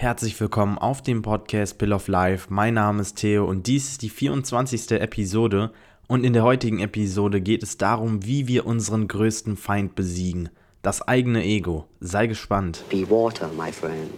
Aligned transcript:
Herzlich 0.00 0.40
willkommen 0.40 0.78
auf 0.78 1.02
dem 1.02 1.22
Podcast 1.22 1.76
Pill 1.76 1.92
of 1.92 2.06
Life. 2.06 2.46
Mein 2.50 2.74
Name 2.74 3.00
ist 3.02 3.16
Theo 3.16 3.44
und 3.44 3.66
dies 3.66 3.88
ist 3.88 4.02
die 4.02 4.10
24. 4.10 4.92
Episode. 4.92 5.72
Und 6.06 6.22
in 6.22 6.34
der 6.34 6.44
heutigen 6.44 6.78
Episode 6.78 7.40
geht 7.40 7.64
es 7.64 7.78
darum, 7.78 8.24
wie 8.24 8.46
wir 8.46 8.64
unseren 8.64 9.08
größten 9.08 9.56
Feind 9.56 9.96
besiegen. 9.96 10.50
Das 10.82 11.02
eigene 11.02 11.42
Ego. 11.42 11.86
Sei 11.98 12.28
gespannt. 12.28 12.84
Be 12.88 13.10
water, 13.10 13.50
my 13.58 13.72
friend. 13.72 14.12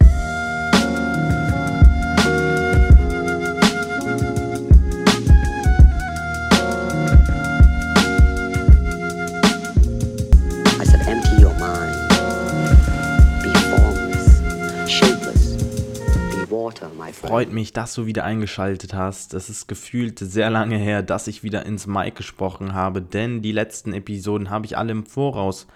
Water, 16.61 16.89
my 16.89 17.11
friend. 17.11 17.29
Freut 17.29 17.51
mich, 17.51 17.73
dass 17.73 17.93
du 17.93 18.05
wieder 18.05 18.23
eingeschaltet 18.23 18.93
hast. 18.93 19.33
Es 19.33 19.49
ist 19.49 19.67
gefühlt 19.67 20.19
sehr 20.19 20.49
lange 20.49 20.77
her, 20.77 21.03
dass 21.03 21.27
ich 21.27 21.43
wieder 21.43 21.65
ins 21.65 21.87
Mic 21.87 22.15
gesprochen 22.15 22.73
habe, 22.73 23.01
denn 23.01 23.41
die 23.41 23.51
letzten 23.51 23.93
Episoden 23.93 24.49
habe 24.49 24.65
ich 24.65 24.77
alle 24.77 24.91
im 24.91 25.05
Voraus 25.05 25.67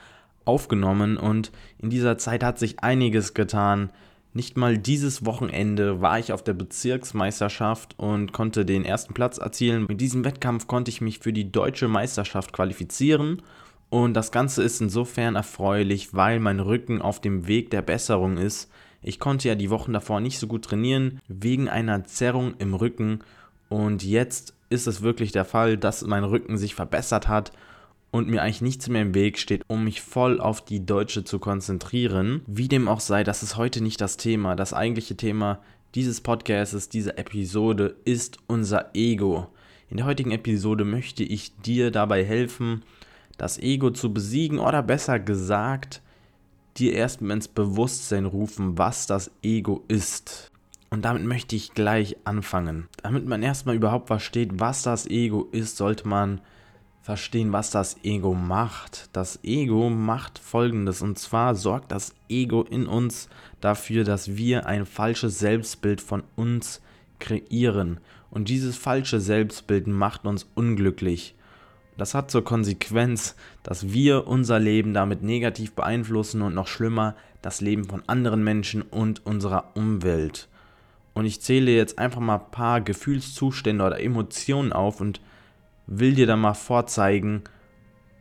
aufgenommen 0.46 1.18
und 1.18 1.52
in 1.80 1.90
dieser 1.90 2.18
Zeit 2.18 2.44
hat 2.44 2.60
sich 2.60 2.80
einiges 2.82 3.34
getan. 3.34 3.90
Nicht 4.34 4.58
mal 4.58 4.78
dieses 4.78 5.26
Wochenende 5.26 6.02
war 6.02 6.20
ich 6.20 6.34
auf 6.34 6.44
der 6.44 6.54
Bezirksmeisterschaft 6.54 7.96
und 7.98 8.34
konnte 8.34 8.66
den 8.66 8.84
ersten 8.84 9.14
Platz 9.14 9.38
erzielen. 9.38 9.86
Mit 9.88 10.02
diesem 10.02 10.26
Wettkampf 10.26 10.68
konnte 10.68 10.92
ich 10.92 11.02
mich 11.02 11.20
für 11.20 11.34
die 11.34 11.52
deutsche 11.52 11.88
Meisterschaft 11.88 12.52
qualifizieren 12.52 13.42
und 13.90 14.14
das 14.14 14.32
Ganze 14.32 14.64
ist 14.64 14.82
insofern 14.82 15.36
erfreulich, 15.36 16.14
weil 16.14 16.40
mein 16.40 16.60
Rücken 16.60 17.02
auf 17.02 17.22
dem 17.22 17.48
Weg 17.48 17.70
der 17.70 17.82
Besserung 17.82 18.38
ist. 18.38 18.70
Ich 19.08 19.20
konnte 19.20 19.48
ja 19.48 19.54
die 19.54 19.70
Wochen 19.70 19.94
davor 19.94 20.20
nicht 20.20 20.40
so 20.40 20.48
gut 20.48 20.66
trainieren, 20.66 21.22
wegen 21.28 21.70
einer 21.70 22.06
Zerrung 22.06 22.56
im 22.58 22.74
Rücken. 22.74 23.20
Und 23.70 24.04
jetzt 24.04 24.56
ist 24.72 24.88
es 24.88 25.04
wirklich 25.04 25.32
der 25.32 25.46
Fall, 25.46 25.78
dass 25.78 26.04
mein 26.08 26.24
Rücken 26.24 26.58
sich 26.58 26.74
verbessert 26.74 27.28
hat 27.28 27.52
und 28.10 28.28
mir 28.28 28.42
eigentlich 28.42 28.62
nichts 28.62 28.90
mehr 28.90 29.04
im 29.04 29.14
Weg 29.14 29.38
steht, 29.38 29.62
um 29.68 29.84
mich 29.84 30.02
voll 30.02 30.42
auf 30.42 30.66
die 30.66 30.88
Deutsche 30.88 31.24
zu 31.24 31.38
konzentrieren. 31.38 32.42
Wie 32.48 32.68
dem 32.68 32.88
auch 32.88 33.00
sei, 33.00 33.24
das 33.24 33.44
ist 33.44 33.58
heute 33.58 33.84
nicht 33.84 34.02
das 34.02 34.18
Thema. 34.18 34.56
Das 34.56 34.74
eigentliche 34.74 35.16
Thema 35.16 35.60
dieses 35.94 36.20
Podcasts, 36.22 36.90
dieser 36.90 37.20
Episode 37.20 37.96
ist 38.06 38.40
unser 38.48 38.90
Ego. 38.96 39.48
In 39.88 39.98
der 39.98 40.08
heutigen 40.08 40.32
Episode 40.32 40.84
möchte 40.84 41.24
ich 41.24 41.56
dir 41.58 41.92
dabei 41.92 42.26
helfen, 42.26 42.82
das 43.38 43.60
Ego 43.60 43.92
zu 43.92 44.12
besiegen 44.12 44.58
oder 44.58 44.82
besser 44.82 45.20
gesagt, 45.20 46.02
dir 46.78 46.94
erstmal 46.94 47.38
ins 47.38 47.48
Bewusstsein 47.48 48.26
rufen, 48.26 48.78
was 48.78 49.08
das 49.08 49.32
Ego 49.42 49.84
ist. 49.88 50.52
Und 50.90 51.04
damit 51.04 51.26
möchte 51.26 51.56
ich 51.56 51.74
gleich 51.74 52.16
anfangen. 52.26 52.88
Damit 53.02 53.26
man 53.26 53.44
erstmal 53.44 53.76
überhaupt 53.76 54.08
versteht, 54.08 54.60
was 54.60 54.84
das 54.84 55.08
Ego 55.08 55.48
ist, 55.52 55.78
sollte 55.78 56.08
man 56.08 56.42
verstehen, 57.02 57.54
was 57.54 57.70
das 57.70 57.98
Ego 58.04 58.34
macht. 58.34 59.10
Das 59.14 59.40
Ego 59.44 59.90
macht 59.90 60.40
Folgendes. 60.40 61.02
Und 61.02 61.20
zwar 61.20 61.56
sorgt 61.56 61.92
das 61.92 62.16
Ego 62.30 62.64
in 62.64 62.88
uns 62.88 63.30
dafür, 63.62 64.04
dass 64.04 64.38
wir 64.38 64.66
ein 64.66 64.86
falsches 64.86 65.38
Selbstbild 65.40 66.02
von 66.02 66.24
uns 66.36 66.82
kreieren. 67.20 68.00
Und 68.32 68.50
dieses 68.50 68.76
falsche 68.76 69.20
Selbstbild 69.20 69.88
macht 69.88 70.26
uns 70.26 70.50
unglücklich. 70.56 71.36
Das 71.98 72.14
hat 72.14 72.30
zur 72.30 72.44
Konsequenz, 72.44 73.36
dass 73.64 73.92
wir 73.94 74.28
unser 74.28 74.60
Leben 74.60 74.94
damit 74.94 75.24
negativ 75.24 75.74
beeinflussen 75.74 76.42
und 76.42 76.54
noch 76.54 76.68
schlimmer 76.68 77.16
das 77.42 77.62
Leben 77.62 77.86
von 77.86 78.04
anderen 78.08 78.44
Menschen 78.44 78.82
und 78.82 79.26
unserer 79.26 79.72
Umwelt. 79.76 80.50
Und 81.14 81.26
ich 81.26 81.42
zähle 81.42 81.72
jetzt 81.72 81.98
einfach 81.98 82.20
mal 82.20 82.36
ein 82.36 82.52
paar 82.52 82.82
Gefühlszustände 82.82 83.86
oder 83.86 84.02
Emotionen 84.02 84.74
auf 84.74 85.00
und 85.00 85.22
will 85.88 86.14
dir 86.16 86.28
da 86.28 86.36
mal 86.36 86.54
vorzeigen, 86.54 87.44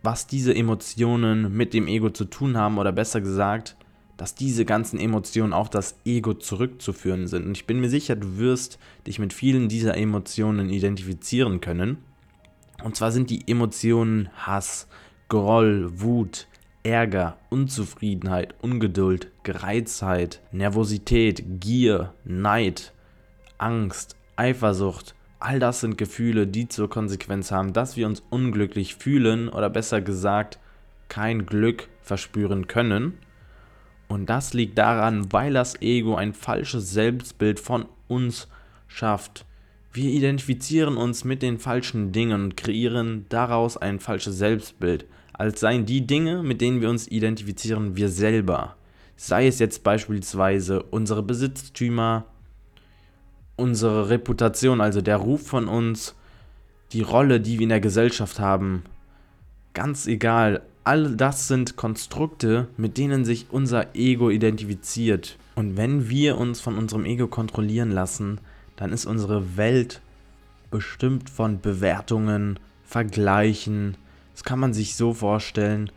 was 0.03 0.27
diese 0.27 0.55
Emotionen 0.55 1.56
mit 1.56 1.75
dem 1.75 1.89
Ego 1.89 2.11
zu 2.11 2.27
tun 2.27 2.56
haben 2.56 2.79
oder 2.79 2.93
besser 2.93 3.21
gesagt, 3.21 3.77
dass 4.17 4.37
diese 4.37 4.65
ganzen 4.65 5.01
Emotionen 5.01 5.53
auf 5.53 5.71
das 5.71 5.97
Ego 6.05 6.35
zurückzuführen 6.35 7.27
sind. 7.27 7.47
Und 7.47 7.56
ich 7.56 7.67
bin 7.67 7.81
mir 7.81 7.89
sicher, 7.89 8.15
du 8.15 8.39
wirst 8.39 8.79
dich 9.06 9.19
mit 9.19 9.33
vielen 9.33 9.69
dieser 9.69 9.97
Emotionen 9.97 10.71
identifizieren 10.71 11.61
können. 11.61 11.99
Und 12.84 12.97
zwar 12.97 13.12
sind 13.12 13.31
die 13.31 13.49
Emotionen 13.49 14.28
Hass, 14.37 14.89
Groll, 15.31 15.91
Wut, 16.00 16.47
Ärger, 16.83 17.39
Unzufriedenheit, 17.49 18.55
Ungeduld, 18.61 19.28
Gereiztheit, 19.43 20.43
Nervosität, 20.53 21.43
Gier, 21.61 22.12
Neid, 22.25 22.93
Angst, 23.56 24.17
Eifersucht. 24.37 25.15
All 25.41 25.61
das 25.61 25.81
sind 25.81 25.97
Gefühle, 25.97 26.47
die 26.47 26.69
zur 26.69 26.91
Konsequenz 26.91 27.50
haben, 27.50 27.73
dass 27.73 27.97
wir 27.97 28.06
uns 28.06 28.23
unglücklich 28.28 28.97
fühlen 28.97 29.49
oder 29.49 29.71
besser 29.71 30.03
gesagt 30.03 30.59
kein 31.09 31.47
Glück 31.47 31.89
verspüren 32.03 32.67
können. 32.67 33.15
Und 34.09 34.28
das 34.28 34.53
liegt 34.53 34.77
daran, 34.77 35.33
weil 35.33 35.55
das 35.55 35.81
Ego 35.81 36.17
ein 36.17 36.34
falsches 36.34 36.91
Selbstbild 36.91 37.61
von 37.61 37.87
uns 38.09 38.47
schafft. 38.89 39.47
Wir 39.97 40.10
identifizieren 40.10 40.97
uns 40.97 41.22
mit 41.22 41.41
den 41.41 41.60
falschen 41.60 42.10
Dingen 42.10 42.43
und 42.43 42.56
kreieren 42.56 43.27
daraus 43.28 43.77
ein 43.77 44.00
falsches 44.00 44.37
Selbstbild, 44.37 45.06
als 45.32 45.60
seien 45.60 45.87
die 45.87 46.05
Dinge, 46.05 46.43
mit 46.43 46.60
denen 46.60 46.81
wir 46.81 46.91
uns 46.91 47.06
identifizieren, 47.06 47.94
wir 47.94 48.09
selber. 48.09 48.75
Sei 49.16 49.47
es 49.47 49.60
jetzt 49.60 49.84
beispielsweise 49.84 50.82
unsere 50.82 51.22
Besitztümer, 51.22 52.25
unsere 53.55 54.10
Reputation, 54.10 54.81
also 54.81 55.00
der 55.00 55.19
Ruf 55.19 55.47
von 55.47 55.69
uns, 55.69 56.16
die 56.91 57.03
Rolle, 57.03 57.41
die 57.41 57.61
wir 57.61 57.62
in 57.62 57.69
der 57.69 57.78
Gesellschaft 57.78 58.41
haben. 58.41 58.82
Ganz 59.75 60.09
egal, 60.09 60.62
all 60.82 61.15
das 61.15 61.47
sind 61.47 61.76
Konstrukte, 61.76 62.66
mit 62.76 62.99
denen 62.99 63.25
sich 63.25 63.47
unser 63.50 63.94
Ego 63.94 64.31
identifiziert. 64.31 65.38
Und 65.55 65.76
wenn 65.76 66.09
wir 66.09 66.37
uns 66.37 66.61
von 66.61 66.78
unserem 66.78 67.05
Ego 67.05 67.28
kontrollieren 67.28 67.93
lassen, 67.93 68.41
dann 68.77 68.93
ist 68.93 69.07
unsere 69.07 69.57
Welt 69.57 70.01
bestimmt 70.71 71.31
von 71.31 71.61
Bewertungen, 71.61 72.59
Vergleichen. 72.85 73.97
Das 74.33 74.45
kann 74.45 74.59
man 74.59 74.75
sich 74.75 74.97
so 74.97 75.15
vorstellen. 75.15 75.91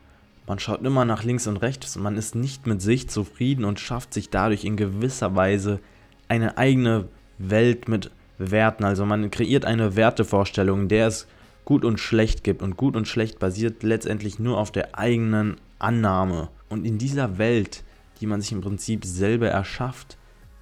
Man 0.45 0.59
schaut 0.59 0.85
immer 0.85 1.03
nach 1.03 1.23
links 1.23 1.47
und 1.47 1.57
rechts 1.57 1.95
und 1.97 2.03
man 2.03 2.15
ist 2.15 2.35
nicht 2.35 2.67
mit 2.67 2.81
sich 2.81 3.09
zufrieden 3.09 3.65
und 3.65 3.79
schafft 3.79 4.13
sich 4.13 4.29
dadurch 4.29 4.63
in 4.63 4.77
gewisser 4.77 5.35
Weise 5.35 5.79
eine 6.27 6.57
eigene 6.57 7.07
Welt 7.37 7.87
mit 7.87 8.11
Werten. 8.37 8.83
Also 8.83 9.05
man 9.05 9.31
kreiert 9.31 9.65
eine 9.65 9.95
Wertevorstellung, 9.95 10.83
in 10.83 10.87
der 10.87 11.07
es 11.07 11.27
gut 11.65 11.83
und 11.83 11.99
schlecht 11.99 12.43
gibt. 12.43 12.61
Und 12.61 12.77
gut 12.77 12.95
und 12.95 13.07
schlecht 13.07 13.39
basiert 13.39 13.83
letztendlich 13.83 14.39
nur 14.39 14.57
auf 14.57 14.71
der 14.71 14.97
eigenen 14.97 15.57
Annahme. 15.79 16.49
Und 16.69 16.85
in 16.85 16.97
dieser 16.97 17.37
Welt, 17.37 17.83
die 18.21 18.27
man 18.27 18.41
sich 18.41 18.51
im 18.51 18.61
Prinzip 18.61 19.05
selber 19.05 19.49
erschafft, 19.49 20.16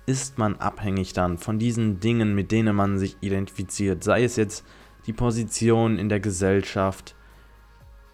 ist 0.06 0.38
man 0.38 0.56
abhängig 0.58 1.14
dann 1.14 1.38
von 1.38 1.60
diesen 1.60 2.00
Dingen, 2.00 2.36
mit 2.36 2.52
denen 2.52 2.76
man 2.76 2.98
sich 2.98 3.18
identifiziert. 3.22 4.04
Sei 4.04 4.24
es 4.24 4.36
jetzt 4.36 4.64
die 5.08 5.14
Position 5.14 5.98
in 5.98 6.10
der 6.10 6.20
Gesellschaft, 6.20 7.16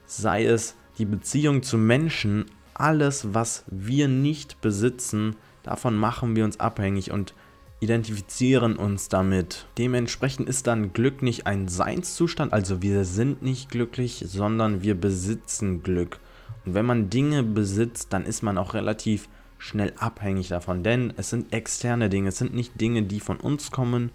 sei 0.05 0.45
es 0.45 0.75
die 0.97 1.05
Beziehung 1.05 1.63
zu 1.63 1.77
Menschen, 1.77 2.45
alles, 2.73 3.33
was 3.33 3.63
wir 3.67 4.07
nicht 4.07 4.61
besitzen, 4.61 5.35
davon 5.63 5.95
machen 5.95 6.35
wir 6.35 6.45
uns 6.45 6.59
abhängig 6.59 7.11
und 7.11 7.33
identifizieren 7.79 8.75
uns 8.75 9.09
damit. 9.09 9.65
Dementsprechend 9.77 10.47
ist 10.47 10.67
dann 10.67 10.93
Glück 10.93 11.21
nicht 11.21 11.47
ein 11.47 11.67
Seinszustand, 11.67 12.53
also 12.53 12.81
wir 12.81 13.05
sind 13.05 13.41
nicht 13.41 13.69
glücklich, 13.69 14.23
sondern 14.27 14.81
wir 14.83 14.95
besitzen 14.95 15.83
Glück. 15.83 16.19
Und 16.65 16.75
wenn 16.75 16.85
man 16.85 17.09
Dinge 17.09 17.43
besitzt, 17.43 18.13
dann 18.13 18.25
ist 18.25 18.43
man 18.43 18.57
auch 18.57 18.73
relativ 18.75 19.27
schnell 19.61 19.93
abhängig 19.97 20.47
davon, 20.47 20.83
denn 20.83 21.13
es 21.17 21.29
sind 21.29 21.53
externe 21.53 22.09
Dinge, 22.09 22.29
es 22.29 22.39
sind 22.39 22.53
nicht 22.53 22.81
Dinge, 22.81 23.03
die 23.03 23.19
von 23.19 23.37
uns 23.37 23.69
kommen, 23.69 24.09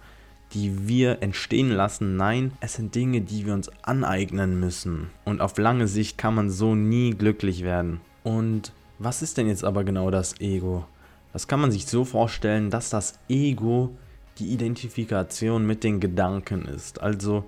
die 0.53 0.87
wir 0.87 1.21
entstehen 1.21 1.71
lassen. 1.71 2.17
Nein, 2.17 2.51
es 2.59 2.73
sind 2.73 2.93
Dinge, 2.95 3.21
die 3.21 3.45
wir 3.45 3.53
uns 3.53 3.69
aneignen 3.81 4.59
müssen. 4.59 5.09
Und 5.23 5.41
auf 5.41 5.57
lange 5.57 5.87
Sicht 5.87 6.17
kann 6.17 6.35
man 6.35 6.49
so 6.49 6.75
nie 6.75 7.11
glücklich 7.11 7.63
werden. 7.63 8.01
Und 8.23 8.73
was 8.99 9.21
ist 9.21 9.37
denn 9.37 9.47
jetzt 9.47 9.63
aber 9.63 9.83
genau 9.83 10.11
das 10.11 10.39
Ego? 10.41 10.85
Das 11.31 11.47
kann 11.47 11.61
man 11.61 11.71
sich 11.71 11.87
so 11.87 12.03
vorstellen, 12.03 12.69
dass 12.69 12.89
das 12.89 13.19
Ego 13.29 13.95
die 14.39 14.51
Identifikation 14.51 15.65
mit 15.65 15.83
den 15.83 15.99
Gedanken 15.99 16.65
ist. 16.65 17.01
Also, 17.01 17.45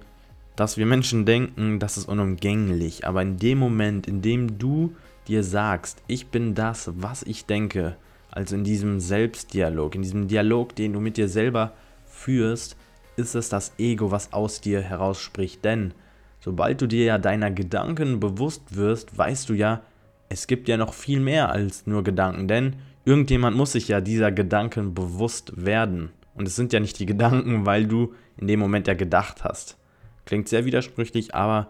dass 0.56 0.78
wir 0.78 0.86
Menschen 0.86 1.26
denken, 1.26 1.80
das 1.80 1.98
ist 1.98 2.08
unumgänglich. 2.08 3.06
Aber 3.06 3.22
in 3.22 3.38
dem 3.38 3.58
Moment, 3.58 4.08
in 4.08 4.22
dem 4.22 4.58
du 4.58 4.96
dir 5.30 5.44
sagst, 5.44 6.04
ich 6.08 6.28
bin 6.28 6.56
das, 6.56 6.92
was 6.96 7.24
ich 7.24 7.46
denke, 7.46 7.96
also 8.32 8.56
in 8.56 8.64
diesem 8.64 9.00
Selbstdialog, 9.00 9.96
in 9.96 10.02
diesem 10.02 10.28
Dialog, 10.28 10.76
den 10.76 10.94
du 10.94 11.00
mit 11.00 11.18
dir 11.18 11.30
selber 11.30 11.74
führst, 12.06 12.76
ist 13.16 13.36
es 13.36 13.50
das 13.50 13.74
Ego, 13.78 14.12
was 14.12 14.34
aus 14.34 14.62
dir 14.62 14.82
herausspricht. 14.82 15.64
Denn 15.64 15.94
sobald 16.40 16.82
du 16.82 16.88
dir 16.88 17.06
ja 17.06 17.18
deiner 17.18 17.52
Gedanken 17.52 18.20
bewusst 18.20 18.76
wirst, 18.76 19.18
weißt 19.18 19.50
du 19.50 19.54
ja, 19.54 19.82
es 20.30 20.48
gibt 20.48 20.68
ja 20.68 20.78
noch 20.78 20.94
viel 20.94 21.20
mehr 21.20 21.50
als 21.50 21.88
nur 21.88 22.04
Gedanken. 22.04 22.48
Denn 22.48 22.76
irgendjemand 23.06 23.58
muss 23.58 23.74
sich 23.74 23.88
ja 23.88 24.02
dieser 24.02 24.32
Gedanken 24.32 24.94
bewusst 24.94 25.54
werden. 25.64 26.12
Und 26.36 26.48
es 26.48 26.56
sind 26.56 26.72
ja 26.72 26.80
nicht 26.80 27.00
die 27.00 27.06
Gedanken, 27.06 27.66
weil 27.66 27.88
du 27.88 28.14
in 28.38 28.48
dem 28.48 28.60
Moment 28.60 28.88
ja 28.88 28.94
gedacht 28.94 29.44
hast. 29.44 29.78
Klingt 30.26 30.48
sehr 30.48 30.66
widersprüchlich, 30.66 31.36
aber 31.36 31.70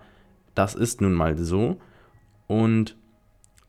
das 0.54 0.76
ist 0.76 1.02
nun 1.02 1.14
mal 1.14 1.38
so. 1.38 1.80
Und 2.48 2.96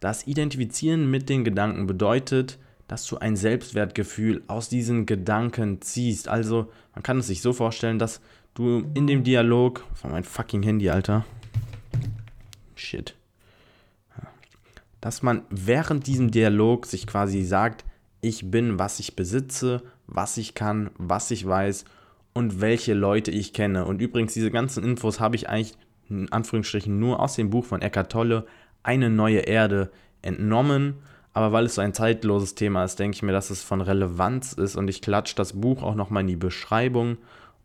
das 0.00 0.26
Identifizieren 0.26 1.10
mit 1.10 1.28
den 1.28 1.44
Gedanken 1.44 1.86
bedeutet, 1.86 2.58
dass 2.88 3.06
du 3.06 3.18
ein 3.18 3.36
Selbstwertgefühl 3.36 4.42
aus 4.48 4.68
diesen 4.68 5.06
Gedanken 5.06 5.80
ziehst. 5.80 6.26
Also, 6.26 6.72
man 6.94 7.02
kann 7.02 7.18
es 7.18 7.28
sich 7.28 7.40
so 7.42 7.52
vorstellen, 7.52 7.98
dass 7.98 8.20
du 8.54 8.84
in 8.94 9.06
dem 9.06 9.22
Dialog. 9.22 9.84
War 10.02 10.10
mein 10.10 10.24
fucking 10.24 10.62
Handy, 10.62 10.90
Alter. 10.90 11.24
Shit. 12.74 13.14
Dass 15.00 15.22
man 15.22 15.42
während 15.50 16.06
diesem 16.06 16.30
Dialog 16.30 16.86
sich 16.86 17.06
quasi 17.06 17.44
sagt, 17.44 17.84
ich 18.20 18.50
bin, 18.50 18.78
was 18.78 18.98
ich 18.98 19.16
besitze, 19.16 19.82
was 20.06 20.36
ich 20.36 20.54
kann, 20.54 20.90
was 20.98 21.30
ich 21.30 21.46
weiß 21.46 21.84
und 22.32 22.60
welche 22.60 22.94
Leute 22.94 23.30
ich 23.30 23.52
kenne. 23.52 23.84
Und 23.84 24.02
übrigens, 24.02 24.34
diese 24.34 24.50
ganzen 24.50 24.82
Infos 24.84 25.20
habe 25.20 25.36
ich 25.36 25.48
eigentlich 25.48 25.74
in 26.08 26.30
Anführungsstrichen 26.32 26.98
nur 26.98 27.20
aus 27.20 27.36
dem 27.36 27.50
Buch 27.50 27.64
von 27.64 27.82
Eckhart 27.82 28.10
Tolle, 28.10 28.46
Eine 28.82 29.10
neue 29.10 29.40
Erde, 29.40 29.90
entnommen. 30.22 30.94
Aber 31.32 31.52
weil 31.52 31.66
es 31.66 31.76
so 31.76 31.80
ein 31.80 31.94
zeitloses 31.94 32.54
Thema 32.54 32.84
ist, 32.84 32.98
denke 32.98 33.14
ich 33.14 33.22
mir, 33.22 33.32
dass 33.32 33.50
es 33.50 33.62
von 33.62 33.80
Relevanz 33.80 34.52
ist 34.52 34.76
und 34.76 34.88
ich 34.88 35.00
klatsche 35.00 35.36
das 35.36 35.52
Buch 35.52 35.82
auch 35.82 35.94
nochmal 35.94 36.22
in 36.22 36.28
die 36.28 36.36
Beschreibung 36.36 37.18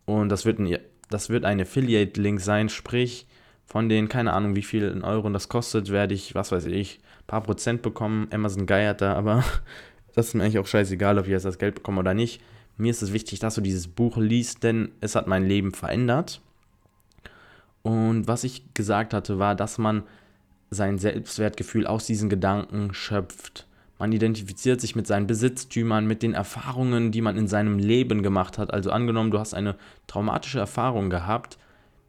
und 0.06 0.30
das 0.30 0.46
wird 0.46 0.60
ein, 0.60 0.78
das 1.10 1.30
wird 1.30 1.46
ein 1.46 1.60
Affiliate-Link 1.60 2.40
sein, 2.40 2.70
sprich 2.70 3.26
von 3.66 3.90
den, 3.90 4.08
keine 4.08 4.34
Ahnung, 4.34 4.56
wie 4.56 4.62
viel 4.62 4.84
in 4.84 5.04
Euro 5.04 5.28
das 5.30 5.50
kostet, 5.50 5.92
werde 5.92 6.14
ich, 6.14 6.36
was 6.36 6.52
weiß 6.52 6.68
ich, 6.68 7.00
ein 7.22 7.28
paar 7.28 7.42
Prozent 7.42 7.82
bekommen. 7.82 8.28
Amazon 8.32 8.68
geiert 8.68 9.02
da, 9.02 9.14
aber 9.14 9.44
das 10.14 10.28
ist 10.28 10.34
mir 10.36 10.44
eigentlich 10.44 10.60
auch 10.60 10.68
scheißegal, 10.68 11.18
ob 11.18 11.26
ich 11.26 11.32
jetzt 11.32 11.46
das 11.46 11.58
Geld 11.58 11.76
bekomme 11.76 12.00
oder 12.00 12.14
nicht. 12.14 12.42
Mir 12.78 12.92
ist 12.92 13.02
es 13.02 13.14
wichtig, 13.14 13.40
dass 13.40 13.56
du 13.56 13.62
dieses 13.62 13.88
Buch 13.88 14.18
liest, 14.18 14.64
denn 14.64 14.92
es 15.02 15.16
hat 15.16 15.26
mein 15.26 15.48
Leben 15.48 15.72
verändert. 15.72 16.42
Und 17.82 18.28
was 18.28 18.44
ich 18.44 18.74
gesagt 18.76 19.14
hatte, 19.14 19.40
war, 19.40 19.56
dass 19.56 19.78
man 19.80 20.04
sein 20.76 21.00
Selbstwertgefühl 21.00 21.88
aus 21.88 22.06
diesen 22.06 22.30
Gedanken 22.30 22.94
schöpft. 22.94 23.66
Man 23.98 24.12
identifiziert 24.12 24.82
sich 24.82 24.96
mit 24.96 25.08
seinen 25.08 25.26
Besitztümern, 25.26 26.06
mit 26.06 26.22
den 26.22 26.34
Erfahrungen, 26.34 27.12
die 27.12 27.22
man 27.22 27.38
in 27.38 27.48
seinem 27.48 27.80
Leben 27.80 28.24
gemacht 28.24 28.58
hat. 28.58 28.74
Also 28.74 28.92
angenommen, 28.92 29.32
du 29.32 29.40
hast 29.40 29.54
eine 29.54 29.76
traumatische 30.08 30.60
Erfahrung 30.60 31.10
gehabt, 31.10 31.58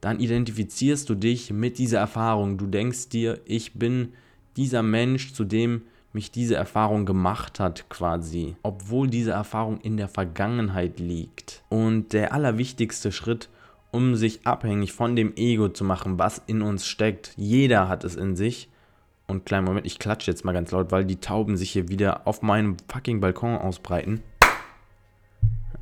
dann 0.01 0.21
identifizierst 0.21 1.09
du 1.09 1.15
dich 1.15 1.53
mit 1.53 1.79
dieser 1.79 1.99
Erfahrung. 1.99 2.59
Du 2.59 2.67
denkst 2.67 3.09
dir, 3.09 3.41
ich 3.45 3.75
bin 3.75 4.13
dieser 4.57 4.83
Mensch, 4.83 5.33
zu 5.33 5.45
dem 5.45 5.83
mich 6.13 6.31
diese 6.31 6.57
Erfahrung 6.57 7.07
gemacht 7.07 7.61
hat 7.61 7.89
quasi, 7.89 8.57
obwohl 8.63 9.09
diese 9.09 9.33
Erfahrung 9.33 9.81
in 9.81 9.97
der 9.97 10.09
Vergangenheit 10.09 10.99
liegt. 10.99 11.63
Und 11.69 12.13
der 12.13 12.33
allerwichtigste 12.33 13.13
Schritt, 13.13 13.49
um 13.97 14.15
sich 14.15 14.47
abhängig 14.47 14.93
von 14.93 15.17
dem 15.17 15.35
Ego 15.37 15.71
zu 15.71 15.83
machen, 15.83 16.19
was 16.19 16.43
in 16.47 16.61
uns 16.61 16.87
steckt, 16.87 17.33
jeder 17.39 17.89
hat 17.89 18.05
es 18.05 18.15
in 18.15 18.37
sich. 18.37 18.69
Und 19.27 19.47
kleinen 19.47 19.65
Moment, 19.65 19.87
ich 19.87 19.99
klatsche 19.99 20.31
jetzt 20.31 20.45
mal 20.45 20.53
ganz 20.53 20.71
laut, 20.71 20.93
weil 20.93 21.07
die 21.07 21.19
Tauben 21.19 21.57
sich 21.57 21.71
hier 21.71 21.89
wieder 21.89 22.27
auf 22.27 22.43
meinem 22.43 22.77
fucking 22.93 23.21
Balkon 23.21 23.57
ausbreiten. 23.57 24.23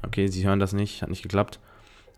Okay, 0.06 0.28
sie 0.28 0.46
hören 0.46 0.60
das 0.60 0.72
nicht, 0.72 1.02
hat 1.02 1.08
nicht 1.08 1.24
geklappt. 1.24 1.58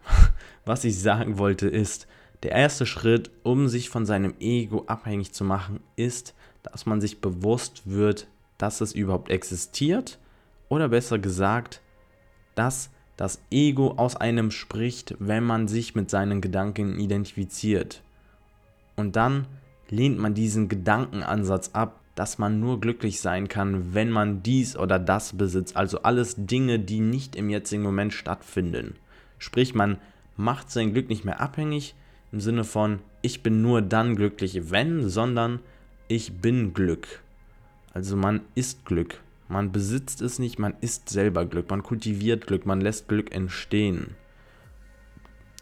Was 0.66 0.84
ich 0.84 1.00
sagen 1.00 1.38
wollte 1.38 1.66
ist, 1.66 2.06
der 2.42 2.52
erste 2.52 2.84
Schritt, 2.84 3.31
um 3.42 3.66
sich 3.66 3.88
von 3.88 4.04
seinem 4.04 4.34
Ego 4.38 4.84
abhängig 4.88 5.32
zu 5.32 5.44
machen, 5.44 5.81
ist, 5.96 6.34
dass 6.62 6.84
man 6.84 7.00
sich 7.00 7.22
bewusst 7.22 7.84
wird, 7.87 8.26
dass 8.58 8.82
es 8.82 8.92
überhaupt 8.92 9.31
existiert 9.31 10.19
oder 10.69 10.90
besser 10.90 11.19
gesagt, 11.19 11.81
dass 12.54 12.90
das 13.16 13.40
Ego 13.50 13.92
aus 13.96 14.16
einem 14.16 14.50
spricht, 14.50 15.16
wenn 15.18 15.44
man 15.44 15.68
sich 15.68 15.94
mit 15.94 16.10
seinen 16.10 16.40
Gedanken 16.40 16.98
identifiziert. 16.98 18.02
Und 18.94 19.16
dann 19.16 19.46
lehnt 19.88 20.18
man 20.18 20.34
diesen 20.34 20.68
Gedankenansatz 20.68 21.70
ab, 21.72 22.00
dass 22.14 22.38
man 22.38 22.60
nur 22.60 22.80
glücklich 22.80 23.20
sein 23.20 23.48
kann, 23.48 23.94
wenn 23.94 24.10
man 24.10 24.42
dies 24.42 24.76
oder 24.76 24.98
das 24.98 25.36
besitzt, 25.36 25.76
also 25.76 26.02
alles 26.02 26.34
Dinge, 26.38 26.78
die 26.78 27.00
nicht 27.00 27.36
im 27.36 27.50
jetzigen 27.50 27.82
Moment 27.82 28.14
stattfinden. 28.14 28.94
Sprich, 29.38 29.74
man 29.74 29.98
macht 30.36 30.70
sein 30.70 30.92
Glück 30.92 31.08
nicht 31.08 31.24
mehr 31.24 31.40
abhängig 31.40 31.94
im 32.32 32.40
Sinne 32.40 32.64
von 32.64 33.00
ich 33.22 33.42
bin 33.42 33.62
nur 33.62 33.82
dann 33.82 34.16
glücklich, 34.16 34.70
wenn, 34.70 35.08
sondern 35.08 35.60
ich 36.08 36.40
bin 36.40 36.74
Glück. 36.74 37.22
Also 37.92 38.16
man 38.16 38.40
ist 38.54 38.84
Glück. 38.84 39.20
Man 39.48 39.72
besitzt 39.72 40.20
es 40.22 40.38
nicht, 40.38 40.58
man 40.58 40.75
ist 40.81 41.08
selber 41.08 41.44
Glück. 41.44 41.70
Man 41.70 41.82
kultiviert 41.82 42.46
Glück, 42.46 42.66
man 42.66 42.81
lässt 42.81 43.08
Glück 43.08 43.34
entstehen. 43.34 44.14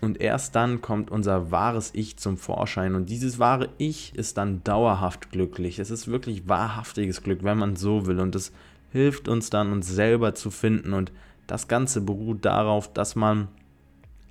Und 0.00 0.20
erst 0.20 0.54
dann 0.54 0.80
kommt 0.80 1.10
unser 1.10 1.50
wahres 1.50 1.90
Ich 1.94 2.16
zum 2.16 2.36
Vorschein. 2.36 2.94
Und 2.94 3.08
dieses 3.08 3.38
wahre 3.38 3.70
Ich 3.78 4.14
ist 4.14 4.36
dann 4.36 4.62
dauerhaft 4.64 5.30
glücklich. 5.30 5.78
Es 5.78 5.90
ist 5.90 6.08
wirklich 6.08 6.48
wahrhaftiges 6.48 7.22
Glück, 7.22 7.42
wenn 7.42 7.58
man 7.58 7.76
so 7.76 8.06
will. 8.06 8.20
Und 8.20 8.34
es 8.34 8.52
hilft 8.90 9.28
uns 9.28 9.50
dann, 9.50 9.72
uns 9.72 9.88
selber 9.88 10.34
zu 10.34 10.50
finden. 10.50 10.92
Und 10.92 11.12
das 11.46 11.68
Ganze 11.68 12.00
beruht 12.00 12.44
darauf, 12.44 12.92
dass 12.92 13.16
man 13.16 13.48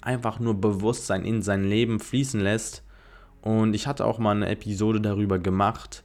einfach 0.01 0.39
nur 0.39 0.59
Bewusstsein 0.59 1.25
in 1.25 1.41
sein 1.41 1.63
Leben 1.63 1.99
fließen 1.99 2.39
lässt 2.39 2.83
und 3.44 3.73
ich 3.73 3.88
hatte 3.88 4.06
auch 4.06 4.19
mal 4.19 4.35
eine 4.35 4.47
Episode 4.47 5.01
darüber 5.01 5.38
gemacht. 5.38 6.03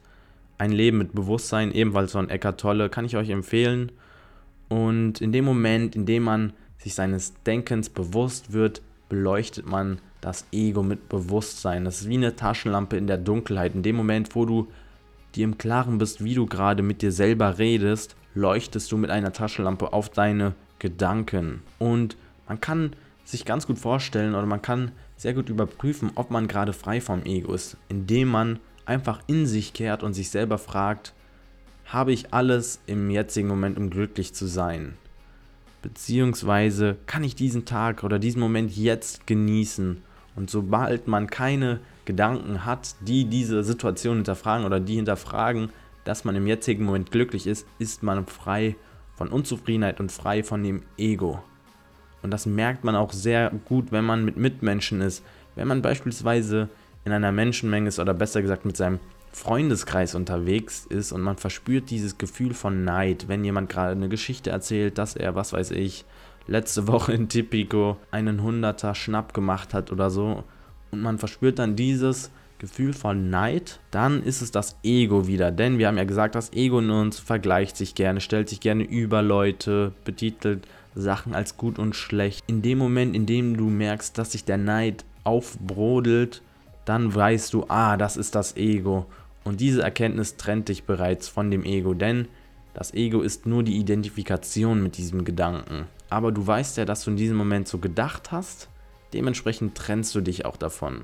Ein 0.59 0.71
Leben 0.71 0.99
mit 0.99 1.15
Bewusstsein, 1.15 1.71
ebenfalls 1.71 2.11
von 2.11 2.29
Eckart 2.29 2.59
Tolle, 2.59 2.89
kann 2.89 3.05
ich 3.05 3.17
euch 3.17 3.29
empfehlen. 3.29 3.91
Und 4.67 5.21
in 5.21 5.31
dem 5.31 5.45
Moment, 5.45 5.95
in 5.95 6.05
dem 6.05 6.23
man 6.23 6.53
sich 6.77 6.93
seines 6.93 7.33
Denkens 7.43 7.89
bewusst 7.89 8.53
wird, 8.53 8.81
beleuchtet 9.07 9.65
man 9.65 9.99
das 10.21 10.45
Ego 10.51 10.83
mit 10.83 11.09
Bewusstsein. 11.09 11.85
Das 11.85 12.01
ist 12.01 12.09
wie 12.09 12.17
eine 12.17 12.35
Taschenlampe 12.35 12.97
in 12.97 13.07
der 13.07 13.17
Dunkelheit. 13.17 13.73
In 13.73 13.83
dem 13.83 13.95
Moment, 13.95 14.35
wo 14.35 14.45
du 14.45 14.67
dir 15.33 15.45
im 15.45 15.57
Klaren 15.57 15.97
bist, 15.97 16.23
wie 16.23 16.35
du 16.35 16.45
gerade 16.45 16.83
mit 16.83 17.01
dir 17.01 17.11
selber 17.11 17.57
redest, 17.57 18.15
leuchtest 18.35 18.91
du 18.91 18.97
mit 18.97 19.09
einer 19.11 19.33
Taschenlampe 19.33 19.93
auf 19.93 20.09
deine 20.09 20.55
Gedanken. 20.77 21.61
Und 21.77 22.17
man 22.47 22.59
kann 22.59 22.93
sich 23.23 23.45
ganz 23.45 23.65
gut 23.65 23.79
vorstellen 23.79 24.35
oder 24.35 24.45
man 24.45 24.61
kann 24.61 24.91
sehr 25.15 25.33
gut 25.33 25.49
überprüfen, 25.49 26.11
ob 26.15 26.31
man 26.31 26.47
gerade 26.47 26.73
frei 26.73 26.99
vom 26.99 27.23
Ego 27.23 27.53
ist, 27.53 27.77
indem 27.87 28.29
man 28.29 28.59
einfach 28.89 29.21
in 29.27 29.45
sich 29.45 29.71
kehrt 29.73 30.03
und 30.03 30.13
sich 30.13 30.29
selber 30.29 30.57
fragt, 30.57 31.13
habe 31.85 32.11
ich 32.11 32.33
alles 32.33 32.81
im 32.87 33.09
jetzigen 33.09 33.47
Moment, 33.47 33.77
um 33.77 33.89
glücklich 33.89 34.33
zu 34.33 34.47
sein? 34.47 34.95
Beziehungsweise 35.81 36.97
kann 37.05 37.23
ich 37.23 37.35
diesen 37.35 37.65
Tag 37.65 38.03
oder 38.03 38.19
diesen 38.19 38.41
Moment 38.41 38.75
jetzt 38.75 39.27
genießen? 39.27 40.01
Und 40.35 40.49
sobald 40.49 41.07
man 41.07 41.27
keine 41.27 41.79
Gedanken 42.05 42.65
hat, 42.65 42.95
die 43.01 43.25
diese 43.25 43.63
Situation 43.63 44.17
hinterfragen 44.17 44.65
oder 44.65 44.79
die 44.79 44.95
hinterfragen, 44.95 45.69
dass 46.03 46.25
man 46.25 46.35
im 46.35 46.47
jetzigen 46.47 46.85
Moment 46.85 47.11
glücklich 47.11 47.47
ist, 47.47 47.67
ist 47.77 48.03
man 48.03 48.25
frei 48.25 48.75
von 49.15 49.29
Unzufriedenheit 49.29 49.99
und 49.99 50.11
frei 50.11 50.43
von 50.43 50.63
dem 50.63 50.81
Ego. 50.97 51.43
Und 52.21 52.31
das 52.31 52.45
merkt 52.45 52.83
man 52.83 52.95
auch 52.95 53.13
sehr 53.13 53.51
gut, 53.65 53.91
wenn 53.91 54.05
man 54.05 54.25
mit 54.25 54.37
Mitmenschen 54.37 55.01
ist. 55.01 55.23
Wenn 55.55 55.67
man 55.67 55.81
beispielsweise 55.81 56.69
in 57.09 57.15
einer 57.15 57.31
Menschenmenge 57.31 57.89
ist 57.89 57.99
oder 57.99 58.13
besser 58.13 58.41
gesagt 58.41 58.65
mit 58.65 58.77
seinem 58.77 58.99
Freundeskreis 59.31 60.15
unterwegs 60.15 60.85
ist 60.85 61.11
und 61.11 61.21
man 61.21 61.37
verspürt 61.37 61.89
dieses 61.89 62.17
Gefühl 62.17 62.53
von 62.53 62.83
Neid, 62.83 63.27
wenn 63.27 63.43
jemand 63.43 63.69
gerade 63.69 63.91
eine 63.91 64.09
Geschichte 64.09 64.49
erzählt, 64.49 64.97
dass 64.97 65.15
er, 65.15 65.35
was 65.35 65.53
weiß 65.53 65.71
ich, 65.71 66.05
letzte 66.47 66.87
Woche 66.87 67.13
in 67.13 67.29
Tipico 67.29 67.97
einen 68.11 68.41
Hunderter 68.41 68.95
Schnapp 68.95 69.33
gemacht 69.33 69.73
hat 69.73 69.91
oder 69.91 70.09
so 70.09 70.43
und 70.91 71.01
man 71.01 71.19
verspürt 71.19 71.59
dann 71.59 71.75
dieses 71.75 72.31
Gefühl 72.57 72.93
von 72.93 73.29
Neid, 73.29 73.79
dann 73.89 74.21
ist 74.21 74.41
es 74.41 74.51
das 74.51 74.77
Ego 74.83 75.27
wieder. 75.27 75.49
Denn 75.51 75.77
wir 75.77 75.87
haben 75.87 75.97
ja 75.97 76.03
gesagt, 76.03 76.35
das 76.35 76.51
Ego 76.51 76.79
in 76.79 76.89
uns 76.89 77.17
vergleicht 77.17 77.77
sich 77.77 77.95
gerne, 77.95 78.19
stellt 78.19 78.49
sich 78.49 78.59
gerne 78.59 78.83
über 78.83 79.21
Leute, 79.21 79.93
betitelt 80.03 80.67
Sachen 80.93 81.33
als 81.33 81.55
gut 81.55 81.79
und 81.79 81.95
schlecht. 81.95 82.43
In 82.47 82.61
dem 82.61 82.77
Moment, 82.77 83.15
in 83.15 83.25
dem 83.25 83.55
du 83.55 83.69
merkst, 83.69 84.17
dass 84.17 84.33
sich 84.33 84.43
der 84.43 84.57
Neid 84.57 85.05
aufbrodelt, 85.23 86.41
dann 86.85 87.13
weißt 87.13 87.53
du, 87.53 87.65
ah, 87.67 87.97
das 87.97 88.17
ist 88.17 88.35
das 88.35 88.55
Ego. 88.57 89.05
Und 89.43 89.59
diese 89.59 89.81
Erkenntnis 89.81 90.37
trennt 90.37 90.69
dich 90.69 90.83
bereits 90.83 91.27
von 91.27 91.51
dem 91.51 91.63
Ego, 91.63 91.93
denn 91.93 92.27
das 92.73 92.93
Ego 92.93 93.21
ist 93.21 93.45
nur 93.45 93.63
die 93.63 93.77
Identifikation 93.77 94.81
mit 94.81 94.97
diesem 94.97 95.25
Gedanken. 95.25 95.85
Aber 96.09 96.31
du 96.31 96.45
weißt 96.45 96.77
ja, 96.77 96.85
dass 96.85 97.03
du 97.03 97.11
in 97.11 97.17
diesem 97.17 97.37
Moment 97.37 97.67
so 97.67 97.77
gedacht 97.77 98.31
hast, 98.31 98.69
dementsprechend 99.13 99.75
trennst 99.75 100.13
du 100.15 100.21
dich 100.21 100.45
auch 100.45 100.57
davon. 100.57 101.01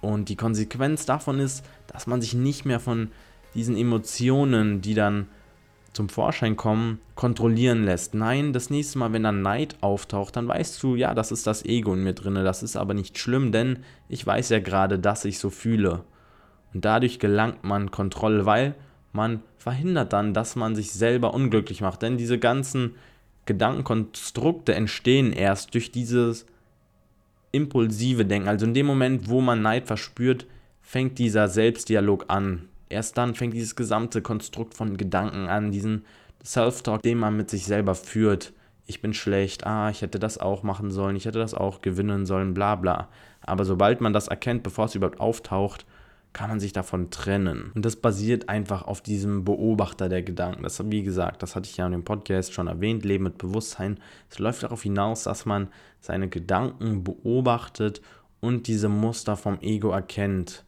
Und 0.00 0.28
die 0.28 0.36
Konsequenz 0.36 1.06
davon 1.06 1.40
ist, 1.40 1.64
dass 1.86 2.06
man 2.06 2.20
sich 2.20 2.34
nicht 2.34 2.64
mehr 2.64 2.80
von 2.80 3.10
diesen 3.54 3.76
Emotionen, 3.76 4.80
die 4.80 4.94
dann 4.94 5.26
zum 5.96 6.08
Vorschein 6.10 6.56
kommen, 6.56 7.00
kontrollieren 7.14 7.84
lässt. 7.84 8.14
Nein, 8.14 8.52
das 8.52 8.70
nächste 8.70 8.98
Mal, 8.98 9.12
wenn 9.12 9.22
dann 9.22 9.42
Neid 9.42 9.76
auftaucht, 9.80 10.36
dann 10.36 10.46
weißt 10.46 10.82
du, 10.82 10.94
ja, 10.94 11.14
das 11.14 11.32
ist 11.32 11.46
das 11.46 11.64
Ego 11.64 11.94
in 11.94 12.04
mir 12.04 12.12
drin. 12.12 12.34
Das 12.34 12.62
ist 12.62 12.76
aber 12.76 12.94
nicht 12.94 13.18
schlimm, 13.18 13.50
denn 13.50 13.80
ich 14.08 14.24
weiß 14.24 14.50
ja 14.50 14.60
gerade, 14.60 14.98
dass 14.98 15.24
ich 15.24 15.38
so 15.38 15.50
fühle. 15.50 16.04
Und 16.74 16.84
dadurch 16.84 17.18
gelangt 17.18 17.64
man 17.64 17.90
Kontrolle, 17.90 18.44
weil 18.44 18.74
man 19.12 19.42
verhindert 19.56 20.12
dann, 20.12 20.34
dass 20.34 20.54
man 20.54 20.76
sich 20.76 20.92
selber 20.92 21.32
unglücklich 21.32 21.80
macht. 21.80 22.02
Denn 22.02 22.18
diese 22.18 22.38
ganzen 22.38 22.94
Gedankenkonstrukte 23.46 24.74
entstehen 24.74 25.32
erst 25.32 25.72
durch 25.72 25.90
dieses 25.92 26.44
impulsive 27.52 28.26
Denken. 28.26 28.48
Also 28.48 28.66
in 28.66 28.74
dem 28.74 28.84
Moment, 28.84 29.30
wo 29.30 29.40
man 29.40 29.62
Neid 29.62 29.86
verspürt, 29.86 30.46
fängt 30.82 31.18
dieser 31.18 31.48
Selbstdialog 31.48 32.26
an. 32.28 32.68
Erst 32.88 33.18
dann 33.18 33.34
fängt 33.34 33.54
dieses 33.54 33.76
gesamte 33.76 34.22
Konstrukt 34.22 34.74
von 34.74 34.96
Gedanken 34.96 35.48
an, 35.48 35.72
diesen 35.72 36.04
Self-Talk, 36.44 37.02
den 37.02 37.18
man 37.18 37.36
mit 37.36 37.50
sich 37.50 37.64
selber 37.64 37.94
führt. 37.94 38.52
Ich 38.86 39.00
bin 39.00 39.14
schlecht, 39.14 39.66
ah, 39.66 39.90
ich 39.90 40.02
hätte 40.02 40.20
das 40.20 40.38
auch 40.38 40.62
machen 40.62 40.92
sollen, 40.92 41.16
ich 41.16 41.24
hätte 41.24 41.40
das 41.40 41.54
auch 41.54 41.82
gewinnen 41.82 42.24
sollen, 42.24 42.54
bla 42.54 42.76
bla. 42.76 43.08
Aber 43.40 43.64
sobald 43.64 44.00
man 44.00 44.12
das 44.12 44.28
erkennt, 44.28 44.62
bevor 44.62 44.84
es 44.84 44.94
überhaupt 44.94 45.20
auftaucht, 45.20 45.84
kann 46.36 46.50
man 46.50 46.60
sich 46.60 46.74
davon 46.74 47.08
trennen. 47.08 47.72
Und 47.74 47.86
das 47.86 47.96
basiert 47.96 48.50
einfach 48.50 48.82
auf 48.82 49.00
diesem 49.00 49.44
Beobachter 49.44 50.10
der 50.10 50.22
Gedanken. 50.22 50.64
Das, 50.64 50.82
wie 50.90 51.02
gesagt, 51.02 51.42
das 51.42 51.56
hatte 51.56 51.66
ich 51.66 51.78
ja 51.78 51.86
in 51.86 51.92
dem 51.92 52.04
Podcast 52.04 52.52
schon 52.52 52.66
erwähnt, 52.66 53.06
Leben 53.06 53.24
mit 53.24 53.38
Bewusstsein. 53.38 53.98
Es 54.28 54.38
läuft 54.38 54.62
darauf 54.62 54.82
hinaus, 54.82 55.22
dass 55.22 55.46
man 55.46 55.68
seine 56.00 56.28
Gedanken 56.28 57.04
beobachtet 57.04 58.02
und 58.40 58.66
diese 58.66 58.90
Muster 58.90 59.38
vom 59.38 59.58
Ego 59.62 59.92
erkennt. 59.92 60.65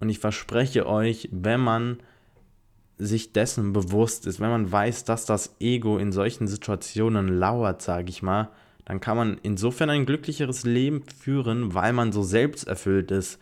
Und 0.00 0.08
ich 0.08 0.18
verspreche 0.18 0.86
euch, 0.86 1.28
wenn 1.32 1.60
man 1.60 1.98
sich 2.98 3.32
dessen 3.32 3.72
bewusst 3.72 4.26
ist, 4.26 4.40
wenn 4.40 4.50
man 4.50 4.70
weiß, 4.70 5.04
dass 5.04 5.24
das 5.24 5.54
Ego 5.60 5.98
in 5.98 6.12
solchen 6.12 6.48
Situationen 6.48 7.28
lauert, 7.28 7.82
sage 7.82 8.10
ich 8.10 8.22
mal, 8.22 8.50
dann 8.84 9.00
kann 9.00 9.16
man 9.16 9.38
insofern 9.42 9.90
ein 9.90 10.06
glücklicheres 10.06 10.64
Leben 10.64 11.02
führen, 11.02 11.74
weil 11.74 11.92
man 11.92 12.10
so 12.10 12.22
selbsterfüllt 12.22 13.10
ist 13.10 13.38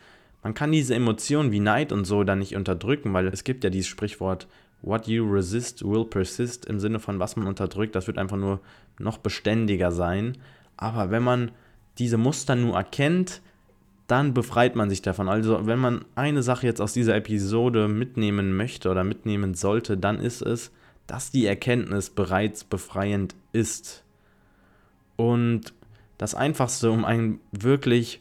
man 0.47 0.55
kann 0.55 0.71
diese 0.71 0.95
Emotionen 0.95 1.51
wie 1.51 1.59
Neid 1.59 1.91
und 1.91 2.05
so 2.05 2.23
dann 2.23 2.39
nicht 2.39 2.55
unterdrücken, 2.55 3.13
weil 3.13 3.27
es 3.27 3.43
gibt 3.43 3.65
ja 3.65 3.71
dieses 3.71 3.89
Sprichwort, 3.89 4.47
what 4.81 5.09
you 5.09 5.29
resist 5.29 5.85
will 5.85 6.05
persist, 6.05 6.67
im 6.67 6.79
Sinne 6.79 7.01
von 7.01 7.19
was 7.19 7.35
man 7.35 7.49
unterdrückt, 7.49 7.97
das 7.97 8.07
wird 8.07 8.17
einfach 8.17 8.37
nur 8.37 8.61
noch 9.01 9.19
beständiger 9.19 9.91
sein. 9.91 10.39
Aber 10.77 11.11
wenn 11.11 11.25
man 11.25 11.51
diese 11.99 12.17
Muster 12.17 12.55
nur 12.55 12.77
erkennt, 12.77 13.43
dann 14.07 14.35
befreit 14.35 14.77
man 14.77 14.89
sich 14.89 15.03
davon. 15.03 15.29
Also 15.29 15.67
wenn 15.67 15.79
man 15.79 16.05
eine 16.15 16.43
Sache 16.43 16.67
jetzt 16.67 16.81
aus 16.81 16.93
dieser 16.93 17.17
Episode 17.17 17.89
mitnehmen 17.89 18.57
möchte 18.57 18.91
oder 18.91 19.05
mitnehmen 19.05 19.55
sollte, 19.55 19.97
dann 19.97 20.21
ist 20.21 20.43
es, 20.43 20.71
dass 21.07 21.31
die 21.31 21.47
Erkenntnis 21.47 22.11
bereits 22.11 22.65
befreiend 22.65 23.35
ist. 23.53 24.05
Und 25.17 25.73
das 26.19 26.35
Einfachste, 26.35 26.91
um 26.91 27.05
ein 27.05 27.41
wirklich 27.53 28.21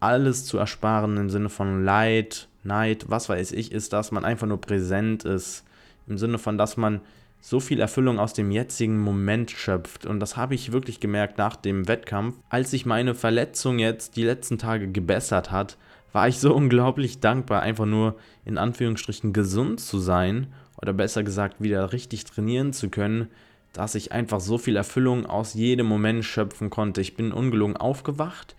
alles 0.00 0.44
zu 0.44 0.58
ersparen 0.58 1.16
im 1.16 1.30
Sinne 1.30 1.48
von 1.48 1.84
Leid, 1.84 2.48
Neid, 2.64 3.06
was 3.08 3.28
weiß 3.28 3.52
ich, 3.52 3.72
ist, 3.72 3.92
dass 3.92 4.12
man 4.12 4.24
einfach 4.24 4.46
nur 4.46 4.60
präsent 4.60 5.24
ist. 5.24 5.64
Im 6.06 6.18
Sinne 6.18 6.38
von, 6.38 6.58
dass 6.58 6.76
man 6.76 7.00
so 7.40 7.60
viel 7.60 7.80
Erfüllung 7.80 8.18
aus 8.18 8.32
dem 8.32 8.50
jetzigen 8.50 8.98
Moment 8.98 9.50
schöpft. 9.50 10.06
Und 10.06 10.20
das 10.20 10.36
habe 10.36 10.54
ich 10.54 10.72
wirklich 10.72 11.00
gemerkt 11.00 11.38
nach 11.38 11.56
dem 11.56 11.88
Wettkampf. 11.88 12.36
Als 12.48 12.70
sich 12.70 12.86
meine 12.86 13.14
Verletzung 13.14 13.78
jetzt 13.78 14.16
die 14.16 14.24
letzten 14.24 14.58
Tage 14.58 14.88
gebessert 14.88 15.50
hat, 15.50 15.76
war 16.12 16.28
ich 16.28 16.38
so 16.38 16.54
unglaublich 16.54 17.20
dankbar, 17.20 17.62
einfach 17.62 17.86
nur 17.86 18.16
in 18.44 18.58
Anführungsstrichen 18.58 19.32
gesund 19.32 19.80
zu 19.80 19.98
sein 19.98 20.48
oder 20.80 20.92
besser 20.92 21.22
gesagt 21.22 21.62
wieder 21.62 21.92
richtig 21.92 22.24
trainieren 22.24 22.72
zu 22.72 22.88
können, 22.88 23.28
dass 23.72 23.94
ich 23.94 24.12
einfach 24.12 24.40
so 24.40 24.58
viel 24.58 24.76
Erfüllung 24.76 25.26
aus 25.26 25.54
jedem 25.54 25.86
Moment 25.86 26.24
schöpfen 26.24 26.70
konnte. 26.70 27.00
Ich 27.00 27.16
bin 27.16 27.32
ungelogen 27.32 27.76
aufgewacht 27.76 28.54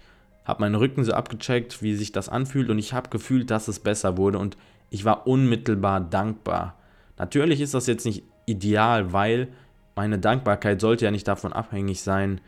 habe 0.50 0.62
meinen 0.62 0.76
Rücken 0.76 1.04
so 1.04 1.14
abgecheckt, 1.14 1.84
wie 1.84 1.96
sich 1.96 2.12
das 2.12 2.28
anfühlt 2.28 2.70
und 2.70 2.80
ich 2.80 2.92
habe 2.92 3.10
gefühlt, 3.10 3.52
dass 3.52 3.68
es 3.68 3.80
besser 3.80 4.18
wurde 4.18 4.40
und 4.40 4.58
ich 4.90 5.06
war 5.06 5.28
unmittelbar 5.28 6.02
dankbar. 6.02 6.76
Natürlich 7.18 7.62
ist 7.62 7.76
das 7.76 7.86
jetzt 7.86 8.06
nicht 8.06 8.24
ideal, 8.50 9.14
weil 9.14 9.48
meine 9.96 10.20
Dankbarkeit 10.20 10.82
sollte 10.82 11.06
ja 11.06 11.12
nicht 11.12 11.28
davon 11.28 11.54
abhängig 11.54 12.02
sein, 12.02 12.42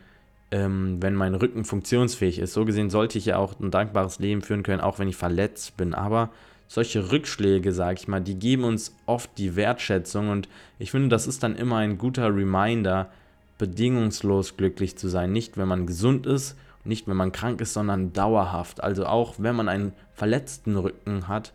ähm, 0.50 0.98
wenn 1.00 1.14
mein 1.14 1.34
Rücken 1.34 1.64
funktionsfähig 1.64 2.38
ist. 2.38 2.52
So 2.52 2.64
gesehen 2.64 2.90
sollte 2.90 3.18
ich 3.18 3.26
ja 3.26 3.38
auch 3.38 3.58
ein 3.60 3.70
dankbares 3.70 4.18
Leben 4.18 4.42
führen 4.42 4.62
können, 4.62 4.80
auch 4.80 4.98
wenn 4.98 5.08
ich 5.08 5.16
verletzt 5.16 5.76
bin. 5.76 5.94
Aber 5.94 6.30
solche 6.68 7.10
Rückschläge, 7.12 7.72
sage 7.72 7.98
ich 8.00 8.08
mal, 8.08 8.20
die 8.20 8.38
geben 8.38 8.64
uns 8.64 8.94
oft 9.06 9.30
die 9.38 9.56
Wertschätzung 9.56 10.30
und 10.30 10.48
ich 10.78 10.90
finde, 10.90 11.08
das 11.08 11.26
ist 11.26 11.42
dann 11.42 11.56
immer 11.56 11.76
ein 11.78 11.98
guter 11.98 12.34
Reminder, 12.34 13.10
bedingungslos 13.58 14.56
glücklich 14.56 14.96
zu 14.96 15.08
sein. 15.08 15.32
Nicht, 15.32 15.56
wenn 15.56 15.68
man 15.68 15.86
gesund 15.86 16.26
ist 16.26 16.56
nicht, 16.84 17.06
wenn 17.06 17.16
man 17.16 17.32
krank 17.32 17.60
ist, 17.60 17.74
sondern 17.74 18.12
dauerhaft. 18.12 18.82
Also 18.82 19.06
auch 19.06 19.34
wenn 19.38 19.56
man 19.56 19.68
einen 19.68 19.92
verletzten 20.14 20.76
Rücken 20.76 21.28
hat, 21.28 21.52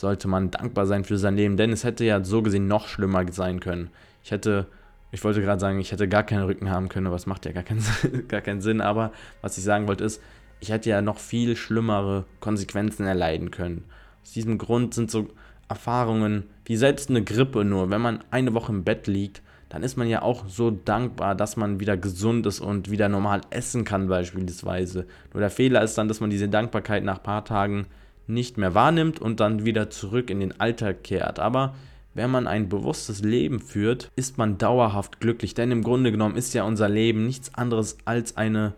sollte 0.00 0.28
man 0.28 0.50
dankbar 0.50 0.86
sein 0.86 1.04
für 1.04 1.18
sein 1.18 1.36
Leben, 1.36 1.58
denn 1.58 1.72
es 1.72 1.84
hätte 1.84 2.06
ja 2.06 2.24
so 2.24 2.40
gesehen 2.40 2.66
noch 2.66 2.88
schlimmer 2.88 3.30
sein 3.30 3.60
können. 3.60 3.90
Ich 4.24 4.30
hätte, 4.30 4.66
ich 5.12 5.22
wollte 5.22 5.42
gerade 5.42 5.60
sagen, 5.60 5.78
ich 5.78 5.92
hätte 5.92 6.08
gar 6.08 6.22
keinen 6.22 6.44
Rücken 6.44 6.70
haben 6.70 6.88
können, 6.88 7.06
aber 7.06 7.16
es 7.16 7.26
macht 7.26 7.44
ja 7.44 7.52
gar 7.52 7.62
keinen, 7.62 7.84
gar 8.28 8.40
keinen 8.40 8.62
Sinn. 8.62 8.80
Aber 8.80 9.12
was 9.42 9.58
ich 9.58 9.64
sagen 9.64 9.88
wollte 9.88 10.04
ist, 10.04 10.22
ich 10.60 10.70
hätte 10.70 10.88
ja 10.88 11.02
noch 11.02 11.18
viel 11.18 11.54
schlimmere 11.54 12.24
Konsequenzen 12.40 13.06
erleiden 13.06 13.50
können. 13.50 13.84
Aus 14.22 14.32
diesem 14.32 14.56
Grund 14.56 14.94
sind 14.94 15.10
so 15.10 15.28
Erfahrungen 15.68 16.44
wie 16.64 16.76
selbst 16.76 17.10
eine 17.10 17.22
Grippe 17.22 17.64
nur, 17.64 17.90
wenn 17.90 18.00
man 18.00 18.24
eine 18.30 18.54
Woche 18.54 18.72
im 18.72 18.84
Bett 18.84 19.06
liegt, 19.06 19.42
dann 19.68 19.82
ist 19.82 19.96
man 19.96 20.08
ja 20.08 20.22
auch 20.22 20.48
so 20.48 20.70
dankbar, 20.70 21.34
dass 21.34 21.56
man 21.56 21.78
wieder 21.78 21.96
gesund 21.96 22.46
ist 22.46 22.60
und 22.60 22.90
wieder 22.90 23.08
normal 23.08 23.42
essen 23.50 23.84
kann 23.84 24.08
beispielsweise. 24.08 25.06
Nur 25.32 25.40
der 25.40 25.50
Fehler 25.50 25.82
ist 25.82 25.96
dann, 25.98 26.08
dass 26.08 26.20
man 26.20 26.30
diese 26.30 26.48
Dankbarkeit 26.48 27.04
nach 27.04 27.18
ein 27.18 27.22
paar 27.22 27.44
Tagen 27.44 27.86
nicht 28.26 28.58
mehr 28.58 28.74
wahrnimmt 28.74 29.20
und 29.20 29.40
dann 29.40 29.64
wieder 29.64 29.90
zurück 29.90 30.30
in 30.30 30.40
den 30.40 30.60
Alltag 30.60 31.04
kehrt. 31.04 31.38
Aber 31.38 31.74
wenn 32.14 32.30
man 32.30 32.46
ein 32.46 32.68
bewusstes 32.68 33.22
Leben 33.22 33.60
führt, 33.60 34.10
ist 34.16 34.38
man 34.38 34.58
dauerhaft 34.58 35.20
glücklich. 35.20 35.54
Denn 35.54 35.70
im 35.70 35.82
Grunde 35.82 36.10
genommen 36.10 36.36
ist 36.36 36.54
ja 36.54 36.64
unser 36.64 36.88
Leben 36.88 37.26
nichts 37.26 37.54
anderes 37.54 37.98
als 38.04 38.36
eine 38.36 38.74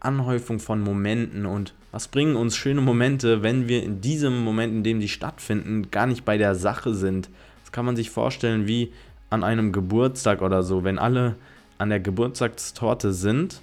Anhäufung 0.00 0.58
von 0.58 0.80
Momenten. 0.80 1.46
Und 1.46 1.74
was 1.92 2.08
bringen 2.08 2.36
uns 2.36 2.56
schöne 2.56 2.80
Momente, 2.80 3.42
wenn 3.42 3.68
wir 3.68 3.82
in 3.82 4.00
diesem 4.00 4.42
Moment, 4.42 4.72
in 4.72 4.84
dem 4.84 5.00
die 5.00 5.08
stattfinden, 5.08 5.90
gar 5.90 6.06
nicht 6.06 6.24
bei 6.24 6.36
der 6.36 6.54
Sache 6.54 6.94
sind? 6.94 7.30
Das 7.62 7.72
kann 7.72 7.86
man 7.86 7.96
sich 7.96 8.10
vorstellen 8.10 8.66
wie 8.66 8.92
an 9.30 9.44
einem 9.44 9.72
Geburtstag 9.72 10.42
oder 10.42 10.62
so, 10.62 10.84
wenn 10.84 10.98
alle 10.98 11.36
an 11.78 11.88
der 11.88 12.00
Geburtstagstorte 12.00 13.12
sind 13.12 13.60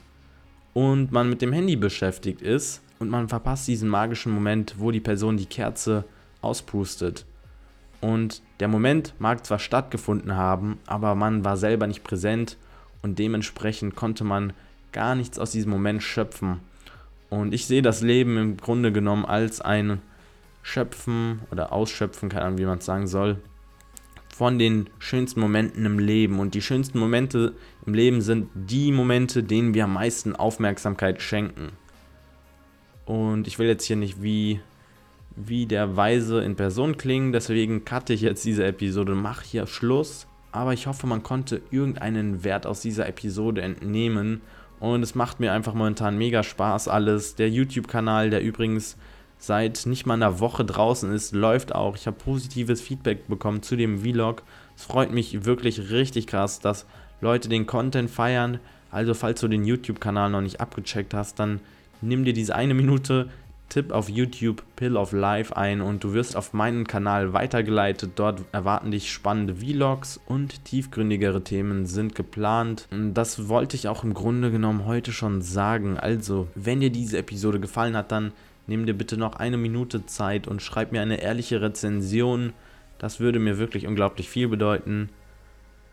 und 0.74 1.12
man 1.12 1.30
mit 1.30 1.42
dem 1.42 1.54
Handy 1.54 1.76
beschäftigt 1.76 2.42
ist 2.42 2.82
und 3.02 3.10
man 3.10 3.28
verpasst 3.28 3.68
diesen 3.68 3.90
magischen 3.90 4.32
Moment, 4.32 4.76
wo 4.78 4.92
die 4.92 5.00
Person 5.00 5.36
die 5.36 5.48
Kerze 5.48 6.06
auspustet. 6.42 7.26
Und 8.00 8.42
der 8.60 8.68
Moment 8.68 9.16
mag 9.18 9.46
zwar 9.46 9.60
stattgefunden 9.60 10.36
haben, 10.36 10.78
aber 10.86 11.16
man 11.16 11.44
war 11.44 11.58
selber 11.58 11.88
nicht 11.88 12.04
präsent 12.04 12.58
und 13.02 13.18
dementsprechend 13.20 13.96
konnte 13.96 14.24
man 14.24 14.54
gar 14.92 15.16
nichts 15.16 15.40
aus 15.40 15.52
diesem 15.52 15.72
Moment 15.72 16.04
schöpfen. 16.04 16.60
Und 17.30 17.54
ich 17.54 17.66
sehe 17.66 17.82
das 17.82 18.02
Leben 18.02 18.38
im 18.38 18.58
Grunde 18.58 18.92
genommen 18.92 19.26
als 19.26 19.62
ein 19.62 20.02
Schöpfen 20.62 21.40
oder 21.52 21.72
Ausschöpfen, 21.72 22.30
keine 22.30 22.46
Ahnung, 22.46 22.60
wie 22.60 22.66
man 22.66 22.78
es 22.78 22.86
sagen 22.86 23.08
soll, 23.08 23.38
von 24.36 24.60
den 24.60 24.90
schönsten 25.00 25.40
Momenten 25.40 25.86
im 25.86 25.98
Leben. 25.98 26.40
Und 26.40 26.54
die 26.54 26.62
schönsten 26.62 27.00
Momente 27.00 27.54
im 27.86 27.96
Leben 27.96 28.22
sind 28.22 28.50
die 28.54 28.92
Momente, 28.92 29.44
denen 29.44 29.74
wir 29.74 29.86
am 29.86 29.94
meisten 29.94 30.36
Aufmerksamkeit 30.36 31.22
schenken. 31.22 31.72
Und 33.06 33.48
ich 33.48 33.60
will 33.60 33.68
jetzt 33.68 33.86
hier 33.86 33.96
nicht 33.96 34.22
wie, 34.22 34.60
wie 35.36 35.66
der 35.66 35.96
Weise 35.96 36.42
in 36.42 36.56
Person 36.56 36.98
klingen, 36.98 37.32
deswegen 37.32 37.86
cutte 37.86 38.14
ich 38.14 38.22
jetzt 38.22 38.46
diese 38.46 38.66
Episode, 38.66 39.16
mache 39.16 39.46
hier 39.46 39.68
Schluss. 39.68 40.28
Aber 40.52 40.74
ich 40.74 40.88
hoffe, 40.88 41.08
man 41.08 41.24
konnte 41.24 41.62
irgendeinen 41.72 42.44
Wert 42.44 42.66
aus 42.66 42.82
dieser 42.82 43.08
Episode 43.08 43.62
entnehmen. 43.62 44.42
Und 44.80 45.04
es 45.04 45.16
macht 45.16 45.40
mir 45.40 45.54
einfach 45.54 45.74
momentan 45.74 46.18
mega 46.18 46.44
Spaß 46.44 46.88
alles. 46.88 47.36
Der 47.36 47.50
YouTube-Kanal, 47.50 48.30
der 48.30 48.42
übrigens 48.42 48.98
seit 49.38 49.86
nicht 49.86 50.06
mal 50.06 50.16
einer 50.16 50.40
Woche 50.40 50.66
draußen 50.66 51.12
ist, 51.14 51.34
läuft 51.34 51.74
auch. 51.74 51.96
Ich 51.96 52.06
habe 52.06 52.18
positives 52.18 52.82
Feedback 52.82 53.28
bekommen 53.28 53.64
zu 53.64 53.76
dem 53.76 54.00
Vlog. 54.02 54.44
Es 54.76 54.84
freut 54.84 55.12
mich 55.12 55.46
wirklich 55.46 55.92
richtig 55.92 56.28
krass, 56.28 56.60
dass 56.60 56.86
Leute 57.22 57.48
den 57.48 57.66
Content 57.66 58.10
feiern. 58.10 58.60
Also 58.92 59.14
falls 59.14 59.40
du 59.40 59.48
den 59.48 59.66
YouTube-Kanal 59.66 60.30
noch 60.30 60.42
nicht 60.42 60.60
abgecheckt 60.60 61.14
hast, 61.14 61.40
dann 61.40 61.62
nimm 62.02 62.26
dir 62.26 62.34
diese 62.34 62.56
eine 62.56 62.74
Minute, 62.74 63.30
tipp 63.72 63.92
auf 63.92 64.10
YouTube 64.10 64.64
Pill 64.76 64.98
of 64.98 65.14
Life 65.14 65.56
ein 65.56 65.82
und 65.82 66.04
du 66.04 66.14
wirst 66.14 66.36
auf 66.36 66.54
meinen 66.54 66.86
Kanal 66.86 67.34
weitergeleitet. 67.34 68.12
Dort 68.16 68.42
erwarten 68.52 68.92
dich 68.92 69.12
spannende 69.12 69.56
Vlogs 69.56 70.20
und 70.28 70.66
tiefgründigere 70.66 71.44
Themen 71.44 71.86
sind 71.86 72.14
geplant. 72.14 72.88
Das 73.14 73.48
wollte 73.48 73.78
ich 73.78 73.88
auch 73.88 74.04
im 74.04 74.14
Grunde 74.14 74.52
genommen 74.52 74.86
heute 74.86 75.14
schon 75.14 75.42
sagen. 75.42 75.98
Also, 75.98 76.48
wenn 76.54 76.82
dir 76.82 76.90
diese 76.90 77.18
Episode 77.18 77.60
gefallen 77.60 77.96
hat, 77.96 78.12
dann 78.12 78.34
nimm 78.68 78.86
dir 78.86 78.94
bitte 78.94 79.18
noch 79.18 79.38
eine 79.38 79.58
Minute 79.58 80.06
Zeit 80.06 80.48
und 80.48 80.62
schreib 80.62 80.92
mir 80.92 81.02
eine 81.02 81.22
ehrliche 81.22 81.62
Rezension. 81.62 82.54
Das 83.00 83.20
würde 83.20 83.40
mir 83.40 83.58
wirklich 83.58 83.88
unglaublich 83.88 84.30
viel 84.30 84.50
bedeuten. 84.50 85.10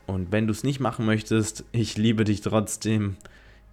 Und 0.07 0.33
wenn 0.33 0.47
du 0.47 0.53
es 0.53 0.65
nicht 0.65 0.81
machen 0.81 1.07
möchtest, 1.07 1.65
ich 1.71 1.97
liebe 1.97 2.25
dich 2.25 2.41
trotzdem. 2.41 3.17